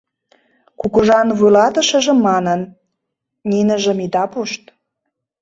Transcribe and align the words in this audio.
Кугыжан 0.79 1.27
вуйлатышыже 1.37 2.13
манын: 2.27 2.61
«Ниныжым 3.49 3.97
ида 4.05 4.25
пушт. 4.31 4.63